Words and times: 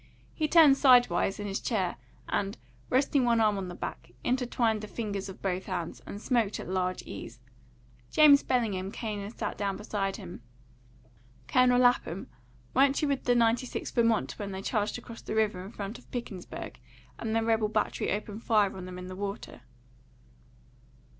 He 0.33 0.47
turned 0.47 0.77
sidewise 0.77 1.39
in 1.39 1.45
his 1.45 1.59
chair 1.59 1.95
and, 2.27 2.57
resting 2.89 3.23
one 3.23 3.39
arm 3.39 3.59
on 3.59 3.67
the 3.67 3.75
back, 3.75 4.13
intertwined 4.23 4.81
the 4.81 4.87
fingers 4.87 5.29
of 5.29 5.43
both 5.43 5.67
hands, 5.67 6.01
and 6.07 6.19
smoked 6.19 6.59
at 6.59 6.67
large 6.67 7.03
ease. 7.03 7.39
James 8.09 8.41
Bellingham 8.41 8.91
came 8.91 9.19
and 9.19 9.31
sat 9.31 9.59
down 9.59 9.77
by 9.77 10.11
him. 10.17 10.41
"Colonel 11.47 11.79
Lapham, 11.79 12.31
weren't 12.73 12.99
you 13.03 13.07
with 13.07 13.25
the 13.25 13.35
96th 13.35 13.93
Vermont 13.93 14.31
when 14.39 14.51
they 14.51 14.63
charged 14.63 14.97
across 14.97 15.21
the 15.21 15.35
river 15.35 15.63
in 15.63 15.71
front 15.71 15.99
of 15.99 16.09
Pickensburg, 16.09 16.79
and 17.19 17.35
the 17.35 17.43
rebel 17.43 17.69
battery 17.69 18.11
opened 18.11 18.43
fire 18.43 18.75
on 18.75 18.85
them 18.85 18.97
in 18.97 19.05
the 19.05 19.15
water?" 19.15 19.61